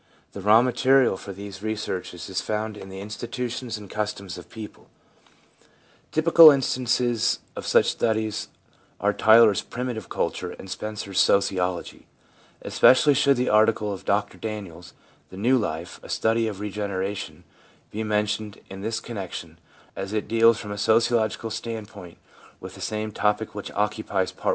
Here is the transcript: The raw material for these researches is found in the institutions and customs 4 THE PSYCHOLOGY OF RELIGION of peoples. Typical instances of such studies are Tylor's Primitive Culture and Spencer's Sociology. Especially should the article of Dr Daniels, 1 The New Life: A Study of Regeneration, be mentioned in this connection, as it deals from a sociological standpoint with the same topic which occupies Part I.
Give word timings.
The 0.31 0.41
raw 0.41 0.63
material 0.63 1.15
for 1.15 1.31
these 1.31 1.61
researches 1.61 2.27
is 2.27 2.41
found 2.41 2.75
in 2.75 2.89
the 2.89 2.99
institutions 3.01 3.77
and 3.77 3.87
customs 3.87 4.33
4 4.33 4.41
THE 4.43 4.49
PSYCHOLOGY 4.49 4.65
OF 4.65 4.75
RELIGION 4.75 4.87
of 4.89 4.91
peoples. 4.91 6.11
Typical 6.11 6.51
instances 6.51 7.39
of 7.55 7.67
such 7.67 7.91
studies 7.91 8.47
are 8.99 9.13
Tylor's 9.13 9.61
Primitive 9.61 10.09
Culture 10.09 10.53
and 10.53 10.71
Spencer's 10.71 11.19
Sociology. 11.19 12.07
Especially 12.63 13.13
should 13.13 13.37
the 13.37 13.49
article 13.49 13.93
of 13.93 14.03
Dr 14.03 14.39
Daniels, 14.39 14.95
1 15.29 15.39
The 15.39 15.49
New 15.49 15.59
Life: 15.59 15.99
A 16.01 16.09
Study 16.09 16.47
of 16.47 16.59
Regeneration, 16.59 17.43
be 17.91 18.03
mentioned 18.03 18.59
in 18.71 18.81
this 18.81 18.99
connection, 18.99 19.59
as 19.95 20.13
it 20.13 20.27
deals 20.27 20.57
from 20.59 20.71
a 20.71 20.79
sociological 20.79 21.51
standpoint 21.51 22.17
with 22.59 22.73
the 22.73 22.81
same 22.81 23.11
topic 23.11 23.53
which 23.53 23.69
occupies 23.73 24.31
Part 24.31 24.47
I. 24.47 24.49